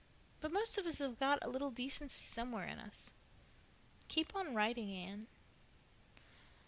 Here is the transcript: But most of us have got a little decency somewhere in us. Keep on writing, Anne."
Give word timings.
But 0.39 0.51
most 0.51 0.79
of 0.79 0.87
us 0.87 0.97
have 0.97 1.19
got 1.19 1.37
a 1.43 1.47
little 1.47 1.69
decency 1.69 2.25
somewhere 2.25 2.65
in 2.65 2.79
us. 2.79 3.13
Keep 4.07 4.35
on 4.35 4.55
writing, 4.55 4.89
Anne." 4.89 5.27